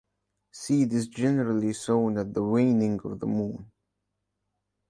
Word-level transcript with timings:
Seed 0.49 0.93
is 0.93 1.07
generally 1.07 1.73
sown 1.73 2.17
at 2.17 2.33
the 2.33 2.41
waning 2.43 2.99
of 3.03 3.19
the 3.19 3.27
moon. 3.27 3.71